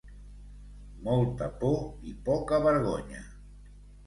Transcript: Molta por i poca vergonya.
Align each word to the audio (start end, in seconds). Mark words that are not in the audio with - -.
Molta 1.07 1.49
por 1.59 2.09
i 2.13 2.15
poca 2.31 2.61
vergonya. 2.65 3.23